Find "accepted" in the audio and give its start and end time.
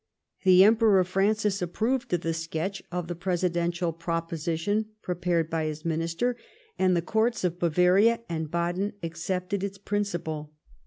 9.03-9.63